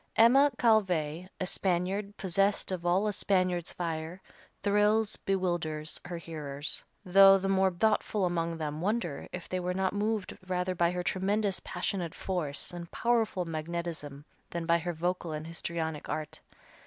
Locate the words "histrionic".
15.45-16.09